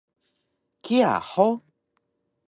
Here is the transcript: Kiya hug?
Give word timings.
Kiya 0.83 1.11
hug? 1.29 1.61